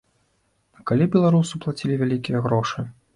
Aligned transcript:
А 0.79 0.85
калі 0.91 1.07
беларусу 1.15 1.61
плацілі 1.65 1.99
вялікія 2.05 2.41
грошы? 2.47 2.87